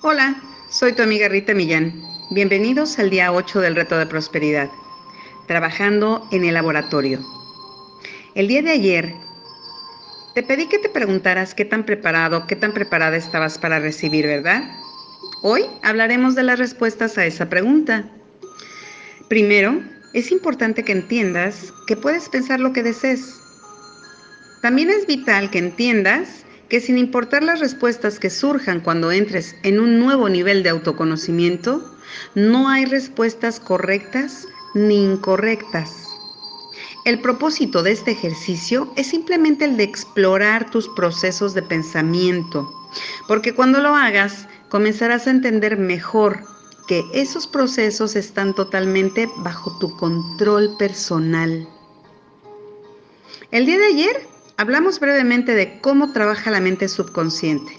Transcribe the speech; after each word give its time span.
Hola, 0.00 0.40
soy 0.70 0.92
tu 0.92 1.02
amiga 1.02 1.28
Rita 1.28 1.54
Millán. 1.54 1.92
Bienvenidos 2.30 3.00
al 3.00 3.10
día 3.10 3.32
8 3.32 3.58
del 3.58 3.74
reto 3.74 3.98
de 3.98 4.06
prosperidad, 4.06 4.70
trabajando 5.48 6.24
en 6.30 6.44
el 6.44 6.54
laboratorio. 6.54 7.18
El 8.36 8.46
día 8.46 8.62
de 8.62 8.70
ayer 8.70 9.12
te 10.36 10.44
pedí 10.44 10.68
que 10.68 10.78
te 10.78 10.88
preguntaras 10.88 11.52
qué 11.52 11.64
tan 11.64 11.82
preparado, 11.82 12.46
qué 12.46 12.54
tan 12.54 12.72
preparada 12.72 13.16
estabas 13.16 13.58
para 13.58 13.80
recibir, 13.80 14.24
¿verdad? 14.24 14.70
Hoy 15.42 15.64
hablaremos 15.82 16.36
de 16.36 16.44
las 16.44 16.60
respuestas 16.60 17.18
a 17.18 17.26
esa 17.26 17.48
pregunta. 17.48 18.08
Primero, 19.28 19.82
es 20.14 20.30
importante 20.30 20.84
que 20.84 20.92
entiendas 20.92 21.74
que 21.88 21.96
puedes 21.96 22.28
pensar 22.28 22.60
lo 22.60 22.72
que 22.72 22.84
desees. 22.84 23.34
También 24.62 24.90
es 24.90 25.08
vital 25.08 25.50
que 25.50 25.58
entiendas 25.58 26.44
que 26.68 26.80
sin 26.80 26.98
importar 26.98 27.42
las 27.42 27.60
respuestas 27.60 28.18
que 28.18 28.30
surjan 28.30 28.80
cuando 28.80 29.10
entres 29.10 29.56
en 29.62 29.80
un 29.80 29.98
nuevo 29.98 30.28
nivel 30.28 30.62
de 30.62 30.70
autoconocimiento, 30.70 31.96
no 32.34 32.68
hay 32.68 32.84
respuestas 32.84 33.60
correctas 33.60 34.46
ni 34.74 35.04
incorrectas. 35.04 36.08
El 37.04 37.20
propósito 37.20 37.82
de 37.82 37.92
este 37.92 38.10
ejercicio 38.10 38.92
es 38.96 39.06
simplemente 39.06 39.64
el 39.64 39.76
de 39.76 39.84
explorar 39.84 40.70
tus 40.70 40.88
procesos 40.88 41.54
de 41.54 41.62
pensamiento, 41.62 42.70
porque 43.26 43.54
cuando 43.54 43.80
lo 43.80 43.94
hagas 43.94 44.46
comenzarás 44.68 45.26
a 45.26 45.30
entender 45.30 45.78
mejor 45.78 46.44
que 46.86 47.04
esos 47.12 47.46
procesos 47.46 48.16
están 48.16 48.54
totalmente 48.54 49.28
bajo 49.38 49.78
tu 49.78 49.96
control 49.96 50.76
personal. 50.78 51.66
El 53.50 53.64
día 53.64 53.78
de 53.78 53.86
ayer 53.86 54.28
hablamos 54.58 54.98
brevemente 54.98 55.54
de 55.54 55.78
cómo 55.80 56.12
trabaja 56.12 56.50
la 56.50 56.60
mente 56.60 56.88
subconsciente. 56.88 57.78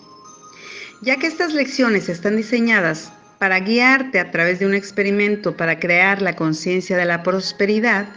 Ya 1.01 1.17
que 1.17 1.27
estas 1.27 1.53
lecciones 1.53 2.07
están 2.07 2.37
diseñadas 2.37 3.11
para 3.37 3.59
guiarte 3.59 4.20
a 4.20 4.31
través 4.31 4.59
de 4.59 4.65
un 4.65 4.73
experimento 4.73 5.55
para 5.55 5.79
crear 5.79 6.21
la 6.21 6.37
conciencia 6.37 6.98
de 6.98 7.04
la 7.04 7.21
prosperidad, 7.21 8.07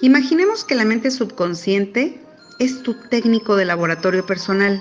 imaginemos 0.00 0.64
que 0.64 0.76
la 0.76 0.84
mente 0.84 1.10
subconsciente 1.10 2.20
es 2.60 2.82
tu 2.84 2.94
técnico 3.08 3.56
de 3.56 3.64
laboratorio 3.64 4.24
personal, 4.24 4.80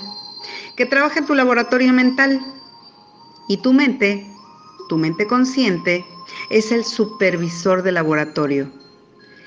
que 0.78 0.86
trabaja 0.86 1.20
en 1.20 1.26
tu 1.26 1.34
laboratorio 1.34 1.92
mental. 1.92 2.40
Y 3.50 3.58
tu 3.58 3.74
mente, 3.74 4.26
tu 4.90 4.98
mente 4.98 5.26
consciente, 5.26 6.06
es 6.52 6.72
el 6.72 6.86
supervisor 6.86 7.82
del 7.82 7.96
laboratorio, 7.96 8.72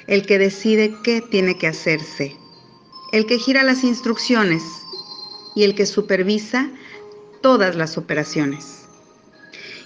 el 0.09 0.27
que 0.27 0.39
decide 0.39 0.95
qué 1.03 1.23
tiene 1.23 1.57
que 1.57 1.69
hacerse 1.69 2.37
el 3.17 3.25
que 3.25 3.39
gira 3.39 3.63
las 3.63 3.83
instrucciones 3.83 4.63
y 5.55 5.65
el 5.65 5.75
que 5.75 5.87
supervisa 5.87 6.69
todas 7.41 7.75
las 7.75 7.97
operaciones. 7.97 8.89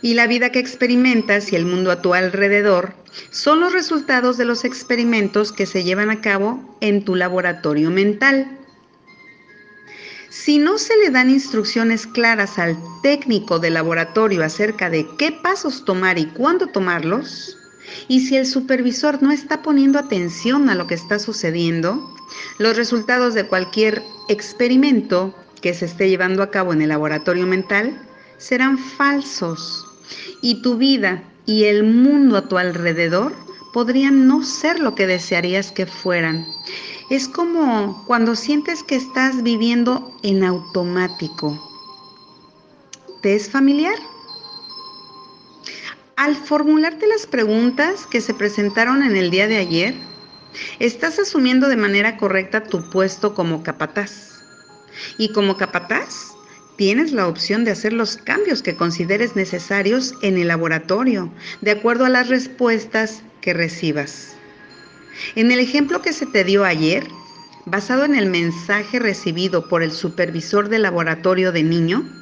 Y 0.03 0.15
la 0.15 0.27
vida 0.27 0.51
que 0.51 0.59
experimentas 0.59 1.53
y 1.53 1.57
el 1.57 1.65
mundo 1.65 1.93
a 1.93 2.03
tu 2.03 2.13
alrededor 2.13 2.93
son 3.31 3.61
los 3.61 3.73
resultados 3.73 4.37
de 4.37 4.47
los 4.47 4.65
experimentos 4.65 5.53
que 5.53 5.67
se 5.67 5.85
llevan 5.85 6.11
a 6.11 6.21
cabo 6.21 6.77
en 6.81 7.05
tu 7.05 7.15
laboratorio 7.15 7.91
mental. 7.91 8.59
Si 10.29 10.59
no 10.59 10.77
se 10.77 10.97
le 10.97 11.11
dan 11.11 11.31
instrucciones 11.31 12.09
claras 12.09 12.59
al 12.59 12.77
técnico 13.01 13.61
de 13.61 13.71
laboratorio 13.71 14.43
acerca 14.43 14.91
de 14.91 15.07
qué 15.19 15.31
pasos 15.31 15.85
tomar 15.85 16.19
y 16.19 16.27
cuándo 16.27 16.67
tomarlos, 16.67 17.60
y 18.09 18.21
si 18.21 18.37
el 18.37 18.47
supervisor 18.47 19.23
no 19.23 19.33
está 19.33 19.63
poniendo 19.63 19.99
atención 19.99 20.69
a 20.69 20.75
lo 20.75 20.87
que 20.87 20.95
está 20.95 21.19
sucediendo, 21.19 22.15
los 22.59 22.77
resultados 22.77 23.35
de 23.35 23.47
cualquier 23.47 24.03
experimento 24.29 25.35
que 25.61 25.75
se 25.75 25.87
esté 25.87 26.09
llevando 26.09 26.43
a 26.43 26.51
cabo 26.51 26.73
en 26.73 26.83
el 26.83 26.89
laboratorio 26.89 27.47
mental 27.47 28.01
serán 28.39 28.79
falsos 28.79 29.87
y 30.41 30.63
tu 30.63 30.77
vida 30.77 31.23
y 31.47 31.65
el 31.65 31.85
mundo 31.85 32.37
a 32.37 32.49
tu 32.49 32.59
alrededor 32.59 33.35
podrían 33.73 34.27
no 34.27 34.45
ser 34.45 34.81
lo 34.81 34.95
que 34.95 35.07
desearías 35.07 35.73
que 35.73 35.87
fueran. 35.87 36.47
Es 37.11 37.29
como 37.29 38.05
cuando 38.07 38.37
sientes 38.37 38.83
que 38.83 38.97
estás 38.97 39.43
viviendo 39.43 40.17
en 40.23 40.45
automático. 40.45 41.59
¿Te 43.23 43.35
es 43.35 43.51
familiar? 43.51 43.97
Al 46.21 46.37
formularte 46.37 47.07
las 47.07 47.27
preguntas 47.27 48.07
que 48.07 48.21
se 48.21 48.35
presentaron 48.35 49.03
en 49.03 49.17
el 49.17 49.31
día 49.31 49.49
de 49.49 49.57
ayer, 49.57 49.95
estás 50.79 51.19
asumiendo 51.19 51.67
de 51.67 51.79
manera 51.79 52.19
correcta 52.19 52.63
tu 52.63 52.91
puesto 52.91 53.35
como 53.35 53.63
capataz. 53.63 54.43
Y 55.17 55.33
como 55.33 55.57
capataz, 55.57 56.35
tienes 56.77 57.13
la 57.13 57.27
opción 57.27 57.65
de 57.65 57.71
hacer 57.71 57.95
los 57.95 58.19
cambios 58.19 58.61
que 58.61 58.77
consideres 58.77 59.35
necesarios 59.35 60.13
en 60.21 60.37
el 60.37 60.49
laboratorio, 60.49 61.33
de 61.63 61.71
acuerdo 61.71 62.05
a 62.05 62.11
las 62.11 62.29
respuestas 62.29 63.23
que 63.41 63.55
recibas. 63.55 64.37
En 65.37 65.51
el 65.51 65.59
ejemplo 65.59 66.03
que 66.03 66.13
se 66.13 66.27
te 66.27 66.45
dio 66.45 66.67
ayer, 66.67 67.09
basado 67.65 68.05
en 68.05 68.15
el 68.15 68.29
mensaje 68.29 68.99
recibido 68.99 69.71
por 69.71 69.83
el 69.83 69.91
supervisor 69.91 70.69
del 70.69 70.83
laboratorio 70.83 71.51
de 71.51 71.63
niño, 71.63 72.20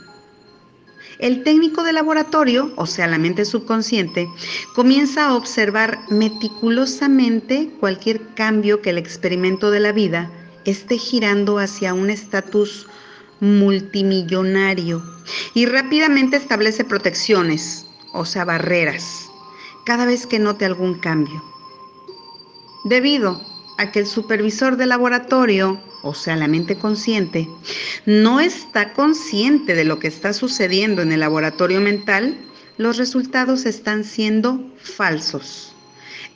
el 1.19 1.43
técnico 1.43 1.83
de 1.83 1.93
laboratorio, 1.93 2.73
o 2.77 2.87
sea, 2.87 3.07
la 3.07 3.19
mente 3.19 3.45
subconsciente, 3.45 4.29
comienza 4.75 5.27
a 5.27 5.35
observar 5.35 5.99
meticulosamente 6.11 7.71
cualquier 7.81 8.35
cambio 8.35 8.81
que 8.81 8.91
el 8.91 8.99
experimento 8.99 9.71
de 9.71 9.81
la 9.81 9.93
vida 9.93 10.31
esté 10.65 10.99
girando 10.99 11.59
hacia 11.59 11.95
un 11.95 12.11
estatus 12.11 12.87
multimillonario 13.41 15.03
y 15.55 15.67
rápidamente 15.67 16.37
establece 16.37 16.85
protecciones, 16.85 17.87
o 18.13 18.25
sea, 18.25 18.45
barreras, 18.45 19.29
cada 19.85 20.05
vez 20.07 20.27
que 20.27 20.39
note 20.39 20.65
algún 20.65 20.95
cambio. 20.95 21.43
Debido 22.85 23.41
a 23.79 23.91
que 23.91 24.01
el 24.01 24.07
supervisor 24.07 24.77
de 24.77 24.87
laboratorio 24.87 25.81
o 26.03 26.15
sea, 26.15 26.37
la 26.37 26.49
mente 26.49 26.77
consciente, 26.77 27.49
no 28.07 28.41
está 28.41 28.93
consciente 28.93 29.75
de 29.75 29.85
lo 29.85 29.99
que 29.99 30.09
está 30.09 30.33
sucediendo 30.33 31.03
en 31.03 31.13
el 31.13 31.21
laboratorio 31.21 31.81
mental, 31.81 32.37
los 32.77 32.97
resultados 32.97 33.67
están 33.67 34.05
siendo 34.05 34.65
falsos. 34.79 35.75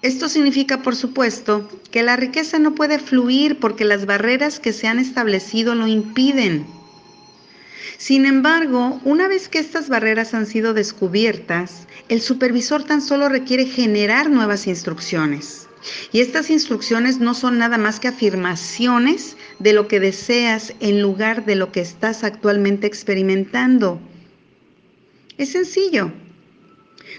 Esto 0.02 0.28
significa, 0.28 0.82
por 0.82 0.96
supuesto, 0.96 1.68
que 1.92 2.02
la 2.02 2.16
riqueza 2.16 2.58
no 2.58 2.74
puede 2.74 2.98
fluir 2.98 3.60
porque 3.60 3.84
las 3.84 4.04
barreras 4.04 4.58
que 4.58 4.72
se 4.72 4.88
han 4.88 4.98
establecido 4.98 5.76
lo 5.76 5.86
impiden. 5.86 6.66
Sin 7.98 8.26
embargo, 8.26 9.00
una 9.04 9.28
vez 9.28 9.48
que 9.48 9.60
estas 9.60 9.88
barreras 9.88 10.34
han 10.34 10.46
sido 10.46 10.74
descubiertas, 10.74 11.86
el 12.08 12.20
supervisor 12.20 12.82
tan 12.82 13.00
solo 13.00 13.28
requiere 13.28 13.64
generar 13.64 14.28
nuevas 14.28 14.66
instrucciones. 14.66 15.68
Y 16.12 16.20
estas 16.20 16.50
instrucciones 16.50 17.18
no 17.18 17.34
son 17.34 17.58
nada 17.58 17.78
más 17.78 18.00
que 18.00 18.08
afirmaciones 18.08 19.36
de 19.58 19.72
lo 19.72 19.88
que 19.88 20.00
deseas 20.00 20.74
en 20.80 21.02
lugar 21.02 21.44
de 21.44 21.56
lo 21.56 21.72
que 21.72 21.80
estás 21.80 22.24
actualmente 22.24 22.86
experimentando. 22.86 24.00
Es 25.38 25.50
sencillo. 25.50 26.12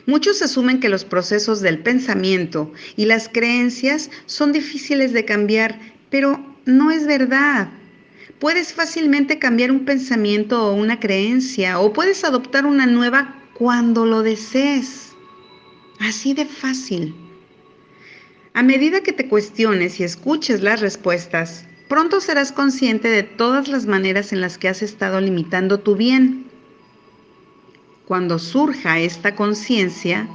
Muchos 0.06 0.41
asumen 0.41 0.79
que 0.79 0.90
los 0.90 1.06
procesos 1.06 1.62
del 1.62 1.79
pensamiento 1.79 2.72
y 2.96 3.06
las 3.06 3.29
creencias 3.29 4.09
son 4.25 4.51
difíciles 4.51 5.13
de 5.13 5.25
cambiar, 5.25 5.80
pero 6.09 6.44
no 6.66 6.91
es 6.91 7.06
verdad. 7.06 7.69
Puedes 8.40 8.74
fácilmente 8.74 9.40
cambiar 9.40 9.72
un 9.72 9.85
pensamiento 9.85 10.68
o 10.68 10.74
una 10.74 11.00
creencia 11.00 11.80
o 11.80 11.94
puedes 11.94 12.24
adoptar 12.24 12.66
una 12.66 12.85
nueva 12.85 13.41
cuando 13.53 14.06
lo 14.06 14.24
desees. 14.24 15.13
Así 16.00 16.34
de 16.34 16.45
fácil. 16.45 17.22
A 18.55 18.61
medida 18.61 19.01
que 19.01 19.13
te 19.13 19.27
cuestiones 19.27 19.99
y 19.99 20.03
escuches 20.03 20.61
las 20.61 20.79
respuestas, 20.79 21.65
pronto 21.87 22.21
serás 22.21 22.51
consciente 22.51 23.07
de 23.07 23.23
todas 23.23 23.67
las 23.67 23.87
maneras 23.87 24.31
en 24.31 24.41
las 24.41 24.59
que 24.59 24.69
has 24.69 24.83
estado 24.83 25.19
limitando 25.19 25.79
tu 25.79 25.95
bien. 25.95 26.45
Cuando 28.05 28.38
surja 28.38 29.00
esta 29.00 29.35
conciencia, 29.35 30.27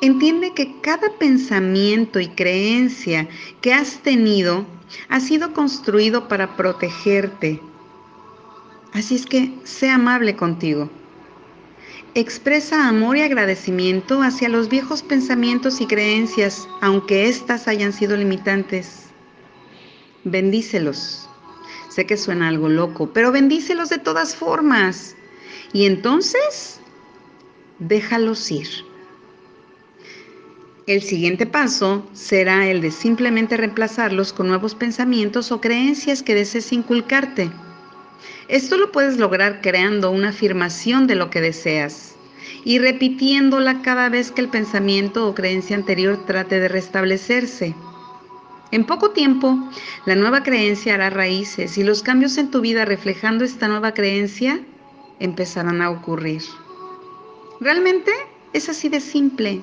entiende 0.00 0.54
que 0.54 0.80
cada 0.80 1.16
pensamiento 1.20 2.18
y 2.18 2.26
creencia 2.28 3.28
que 3.60 3.72
has 3.72 4.02
tenido 4.02 4.66
ha 5.08 5.20
sido 5.20 5.52
construido 5.52 6.26
para 6.26 6.56
protegerte. 6.56 7.60
Así 8.92 9.14
es 9.14 9.24
que 9.24 9.54
sé 9.62 9.88
amable 9.88 10.34
contigo. 10.34 10.90
Expresa 12.14 12.88
amor 12.88 13.16
y 13.16 13.22
agradecimiento 13.22 14.20
hacia 14.20 14.50
los 14.50 14.68
viejos 14.68 15.02
pensamientos 15.02 15.80
y 15.80 15.86
creencias, 15.86 16.68
aunque 16.82 17.26
éstas 17.26 17.68
hayan 17.68 17.94
sido 17.94 18.18
limitantes. 18.18 19.06
Bendícelos. 20.22 21.26
Sé 21.88 22.04
que 22.04 22.18
suena 22.18 22.48
algo 22.48 22.68
loco, 22.68 23.10
pero 23.14 23.32
bendícelos 23.32 23.88
de 23.88 23.96
todas 23.96 24.36
formas. 24.36 25.16
Y 25.72 25.86
entonces, 25.86 26.80
déjalos 27.78 28.50
ir. 28.50 28.68
El 30.86 31.00
siguiente 31.00 31.46
paso 31.46 32.06
será 32.12 32.68
el 32.68 32.82
de 32.82 32.90
simplemente 32.90 33.56
reemplazarlos 33.56 34.34
con 34.34 34.48
nuevos 34.48 34.74
pensamientos 34.74 35.50
o 35.50 35.62
creencias 35.62 36.22
que 36.22 36.34
desees 36.34 36.74
inculcarte. 36.74 37.50
Esto 38.48 38.76
lo 38.76 38.92
puedes 38.92 39.18
lograr 39.18 39.60
creando 39.60 40.10
una 40.10 40.30
afirmación 40.30 41.06
de 41.06 41.14
lo 41.14 41.30
que 41.30 41.40
deseas. 41.40 42.16
y 42.64 42.78
repitiéndola 42.78 43.82
cada 43.82 44.08
vez 44.08 44.30
que 44.30 44.40
el 44.40 44.48
pensamiento 44.48 45.26
o 45.26 45.34
creencia 45.34 45.76
anterior 45.76 46.24
trate 46.26 46.60
de 46.60 46.68
restablecerse. 46.68 47.74
En 48.70 48.84
poco 48.84 49.10
tiempo, 49.10 49.58
la 50.06 50.14
nueva 50.14 50.42
creencia 50.42 50.94
hará 50.94 51.10
raíces 51.10 51.76
y 51.76 51.84
los 51.84 52.02
cambios 52.02 52.38
en 52.38 52.50
tu 52.50 52.60
vida 52.60 52.84
reflejando 52.84 53.44
esta 53.44 53.68
nueva 53.68 53.92
creencia 53.92 54.60
empezarán 55.18 55.82
a 55.82 55.90
ocurrir. 55.90 56.42
Realmente 57.60 58.10
es 58.52 58.68
así 58.68 58.88
de 58.88 59.00
simple. 59.00 59.60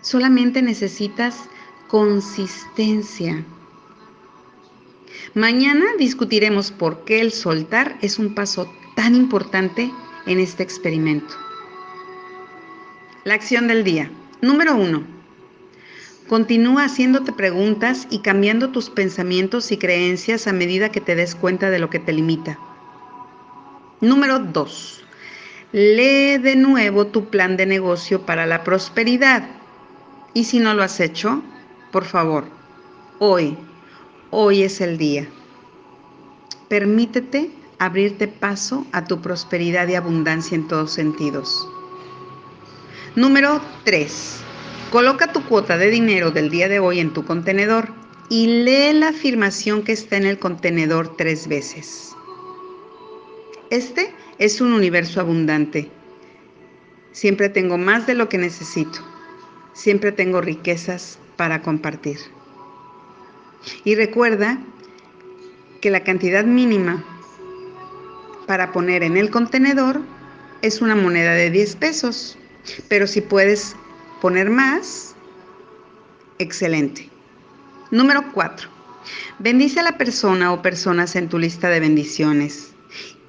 Solamente 0.00 0.62
necesitas 0.62 1.48
consistencia. 1.88 3.44
Mañana 5.34 5.84
discutiremos 5.98 6.70
por 6.70 7.04
qué 7.04 7.20
el 7.20 7.32
soltar 7.32 7.96
es 8.02 8.18
un 8.18 8.34
paso 8.34 8.72
tan 8.94 9.14
importante 9.14 9.90
en 10.26 10.40
este 10.40 10.62
experimento. 10.62 11.34
La 13.24 13.34
acción 13.34 13.68
del 13.68 13.84
día. 13.84 14.10
Número 14.40 14.76
uno. 14.76 15.02
Continúa 16.28 16.84
haciéndote 16.84 17.32
preguntas 17.32 18.06
y 18.10 18.20
cambiando 18.20 18.70
tus 18.70 18.88
pensamientos 18.90 19.72
y 19.72 19.76
creencias 19.76 20.46
a 20.46 20.52
medida 20.52 20.90
que 20.90 21.00
te 21.00 21.14
des 21.14 21.34
cuenta 21.34 21.70
de 21.70 21.78
lo 21.78 21.90
que 21.90 21.98
te 21.98 22.12
limita. 22.12 22.58
Número 24.00 24.38
2. 24.38 25.04
Lee 25.72 26.38
de 26.38 26.56
nuevo 26.56 27.06
tu 27.06 27.30
plan 27.30 27.56
de 27.56 27.66
negocio 27.66 28.24
para 28.24 28.46
la 28.46 28.64
prosperidad. 28.64 29.48
Y 30.32 30.44
si 30.44 30.60
no 30.60 30.74
lo 30.74 30.82
has 30.82 31.00
hecho, 31.00 31.42
por 31.90 32.04
favor, 32.04 32.44
hoy, 33.18 33.56
hoy 34.34 34.64
es 34.64 34.80
el 34.80 34.98
día. 34.98 35.28
Permítete 36.68 37.50
abrirte 37.78 38.26
paso 38.26 38.84
a 38.90 39.04
tu 39.04 39.20
prosperidad 39.22 39.86
y 39.86 39.94
abundancia 39.94 40.56
en 40.56 40.66
todos 40.66 40.92
sentidos. 40.92 41.68
Número 43.14 43.60
3. 43.84 44.40
Coloca 44.90 45.32
tu 45.32 45.44
cuota 45.44 45.78
de 45.78 45.88
dinero 45.88 46.32
del 46.32 46.50
día 46.50 46.68
de 46.68 46.80
hoy 46.80 46.98
en 46.98 47.12
tu 47.12 47.24
contenedor 47.24 47.92
y 48.28 48.64
lee 48.64 48.92
la 48.92 49.08
afirmación 49.08 49.84
que 49.84 49.92
está 49.92 50.16
en 50.16 50.26
el 50.26 50.38
contenedor 50.40 51.16
tres 51.16 51.46
veces. 51.46 52.10
Este 53.70 54.12
es 54.38 54.60
un 54.60 54.72
universo 54.72 55.20
abundante. 55.20 55.90
Siempre 57.12 57.48
tengo 57.48 57.78
más 57.78 58.08
de 58.08 58.14
lo 58.14 58.28
que 58.28 58.38
necesito. 58.38 58.98
Siempre 59.74 60.10
tengo 60.10 60.40
riquezas 60.40 61.20
para 61.36 61.62
compartir. 61.62 62.18
Y 63.84 63.94
recuerda 63.94 64.58
que 65.80 65.90
la 65.90 66.04
cantidad 66.04 66.44
mínima 66.44 67.04
para 68.46 68.72
poner 68.72 69.02
en 69.02 69.16
el 69.16 69.30
contenedor 69.30 70.00
es 70.62 70.80
una 70.80 70.94
moneda 70.94 71.32
de 71.32 71.50
10 71.50 71.76
pesos. 71.76 72.38
Pero 72.88 73.06
si 73.06 73.20
puedes 73.20 73.76
poner 74.20 74.50
más, 74.50 75.14
excelente. 76.38 77.10
Número 77.90 78.32
4. 78.32 78.68
Bendice 79.38 79.80
a 79.80 79.82
la 79.82 79.98
persona 79.98 80.52
o 80.52 80.62
personas 80.62 81.16
en 81.16 81.28
tu 81.28 81.38
lista 81.38 81.68
de 81.68 81.80
bendiciones. 81.80 82.72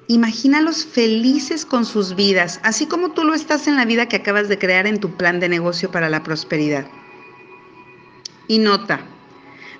Imagínalos 0.08 0.86
felices 0.86 1.66
con 1.66 1.84
sus 1.84 2.14
vidas, 2.14 2.60
así 2.62 2.86
como 2.86 3.10
tú 3.10 3.24
lo 3.24 3.34
estás 3.34 3.66
en 3.66 3.76
la 3.76 3.84
vida 3.84 4.06
que 4.06 4.16
acabas 4.16 4.48
de 4.48 4.58
crear 4.58 4.86
en 4.86 5.00
tu 5.00 5.16
plan 5.16 5.40
de 5.40 5.48
negocio 5.48 5.90
para 5.90 6.08
la 6.08 6.22
prosperidad. 6.22 6.86
Y 8.48 8.58
nota, 8.58 9.00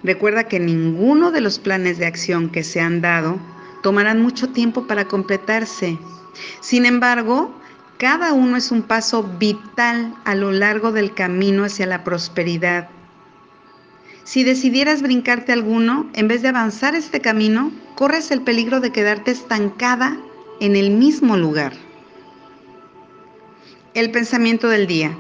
recuerda 0.03 0.45
que 0.45 0.61
ninguno 0.61 1.31
de 1.31 1.41
los 1.41 1.59
planes 1.59 1.99
de 1.99 2.07
acción 2.07 2.51
que 2.51 2.65
se 2.65 2.81
han 2.81 3.01
dado 3.01 3.39
tomarán 3.83 4.21
mucho 4.21 4.51
tiempo 4.51 4.87
para 4.87 5.07
completarse. 5.07 5.99
Sin 6.61 6.87
embargo, 6.87 7.55
cada 7.99 8.33
uno 8.33 8.57
es 8.57 8.71
un 8.71 8.83
paso 8.83 9.23
vital 9.39 10.15
a 10.25 10.35
lo 10.35 10.53
largo 10.53 10.93
del 10.93 11.15
camino 11.15 11.65
hacia 11.65 11.87
la 11.87 12.05
prosperidad. 12.05 12.89
Si 14.25 14.43
decidieras 14.43 15.03
brincarte 15.03 15.53
alguno, 15.53 16.11
en 16.13 16.27
vez 16.27 16.43
de 16.43 16.49
avanzar 16.49 16.95
este 16.95 17.21
camino, 17.21 17.71
corres 17.95 18.31
el 18.33 18.43
peligro 18.43 18.81
de 18.81 18.91
quedarte 18.91 19.31
estancada 19.31 20.19
en 20.61 20.75
el 20.75 20.91
mismo 20.91 21.37
lugar. 21.37 21.73
El 23.95 24.11
pensamiento 24.11 24.69
del 24.69 24.87
día. 24.87 25.17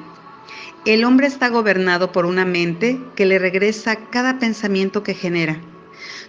El 0.86 1.02
hombre 1.02 1.26
está 1.26 1.48
gobernado 1.48 2.12
por 2.12 2.26
una 2.26 2.44
mente 2.44 3.00
que 3.16 3.26
le 3.26 3.40
regresa 3.40 3.96
cada 3.96 4.38
pensamiento 4.38 5.02
que 5.02 5.14
genera. 5.14 5.60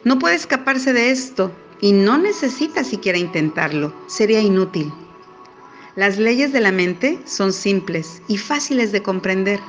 No 0.04 0.18
puede 0.18 0.34
escaparse 0.34 0.94
de 0.94 1.12
esto 1.12 1.52
y 1.80 1.92
no 1.92 2.18
necesita 2.18 2.84
siquiera 2.84 3.20
intentarlo, 3.20 3.94
sería 4.08 4.42
inútil. 4.42 4.92
Las 5.96 6.18
leyes 6.18 6.54
de 6.54 6.62
la 6.62 6.72
mente 6.72 7.20
son 7.26 7.54
simples 7.54 8.24
y 8.28 8.40
fáciles 8.40 8.92
de 8.92 9.04
comprender. 9.04 9.60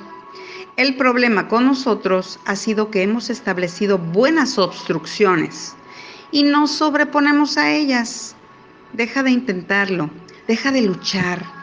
El 0.79 0.97
problema 0.97 1.49
con 1.49 1.67
nosotros 1.67 2.41
ha 2.47 2.57
sido 2.57 2.91
que 2.91 3.03
hemos 3.03 3.29
establecido 3.29 3.99
buenas 3.99 4.57
obstrucciones 4.57 5.77
y 6.31 6.45
nos 6.45 6.71
sobreponemos 6.71 7.59
a 7.59 7.75
ellas. 7.75 8.37
Deja 8.95 9.23
de 9.23 9.33
intentarlo, 9.33 10.09
deja 10.47 10.73
de 10.73 10.81
luchar 10.81 11.58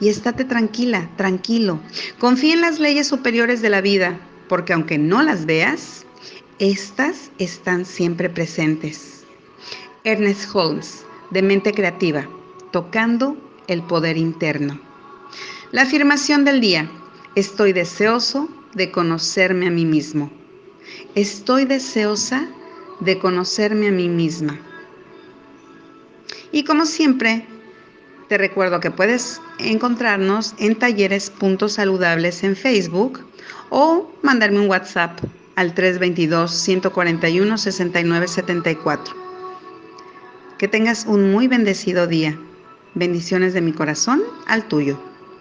y 0.00 0.08
estate 0.08 0.44
tranquila, 0.44 1.10
tranquilo. 1.16 1.80
Confía 2.18 2.54
en 2.54 2.60
las 2.60 2.78
leyes 2.78 3.06
superiores 3.06 3.62
de 3.62 3.70
la 3.70 3.80
vida, 3.80 4.18
porque 4.48 4.72
aunque 4.72 4.98
no 4.98 5.22
las 5.22 5.46
veas, 5.46 6.06
estas 6.58 7.30
están 7.38 7.84
siempre 7.84 8.30
presentes. 8.30 9.24
Ernest 10.04 10.54
Holmes, 10.54 11.04
de 11.30 11.42
Mente 11.42 11.72
Creativa, 11.72 12.28
tocando 12.70 13.36
el 13.66 13.82
poder 13.82 14.16
interno. 14.16 14.80
La 15.72 15.82
afirmación 15.82 16.44
del 16.44 16.60
día, 16.60 16.90
estoy 17.34 17.72
deseoso 17.72 18.48
de 18.74 18.90
conocerme 18.90 19.66
a 19.66 19.70
mí 19.70 19.84
mismo. 19.84 20.30
Estoy 21.14 21.64
deseosa 21.64 22.48
de 23.00 23.18
conocerme 23.18 23.88
a 23.88 23.92
mí 23.92 24.08
misma. 24.08 24.58
Y 26.52 26.64
como 26.64 26.86
siempre, 26.86 27.46
te 28.28 28.38
recuerdo 28.38 28.80
que 28.80 28.90
puedes 28.90 29.40
encontrarnos 29.58 30.54
en 30.58 30.76
talleres 30.76 31.30
puntos 31.30 31.74
saludables 31.74 32.42
en 32.42 32.56
Facebook 32.56 33.20
o 33.70 34.10
mandarme 34.22 34.60
un 34.60 34.68
WhatsApp 34.68 35.18
al 35.54 35.74
322 35.74 36.50
141 36.50 37.58
6974. 37.58 39.14
Que 40.58 40.68
tengas 40.68 41.06
un 41.06 41.30
muy 41.32 41.48
bendecido 41.48 42.06
día. 42.06 42.38
Bendiciones 42.94 43.52
de 43.54 43.60
mi 43.60 43.72
corazón 43.72 44.22
al 44.46 44.64
tuyo. 44.64 44.98